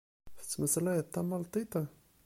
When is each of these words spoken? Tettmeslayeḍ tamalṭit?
Tettmeslayeḍ 0.37 1.07
tamalṭit? 1.07 1.73